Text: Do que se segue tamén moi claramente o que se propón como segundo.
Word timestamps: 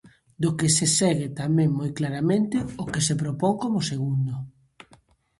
Do 0.41 0.49
que 0.57 0.67
se 0.77 0.87
segue 0.99 1.27
tamén 1.41 1.69
moi 1.79 1.89
claramente 1.99 2.57
o 2.81 2.83
que 2.91 3.01
se 3.07 3.15
propón 3.21 3.53
como 3.63 3.87
segundo. 3.91 4.33